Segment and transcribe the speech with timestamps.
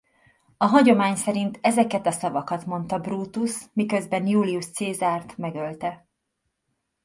[0.57, 6.07] A hagyomány szerint ezeket a szavakat mondta Brutus miközben Julius Caesart megölte.